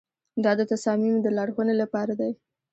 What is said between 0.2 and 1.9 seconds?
دا د تصامیمو د لارښوونې